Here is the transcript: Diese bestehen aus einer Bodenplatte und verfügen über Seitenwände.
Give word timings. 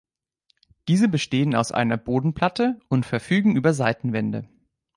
Diese 0.87 1.07
bestehen 1.07 1.53
aus 1.53 1.71
einer 1.71 1.95
Bodenplatte 1.95 2.79
und 2.89 3.05
verfügen 3.05 3.55
über 3.55 3.71
Seitenwände. 3.75 4.49